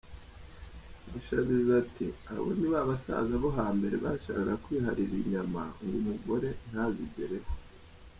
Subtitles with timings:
[1.09, 7.51] Mushabizi ati “Abo ni ba basaza bo hambere bashakaga kwiharira inyama ngo umugore ntazigereho.